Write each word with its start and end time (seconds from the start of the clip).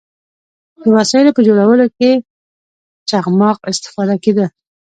د 0.83 0.85
وسایلو 0.97 1.35
په 1.35 1.41
جوړولو 1.47 1.85
کې 1.97 2.11
له 2.21 2.23
چخماق 3.09 3.57
استفاده 3.71 4.15
کیده. 4.23 4.45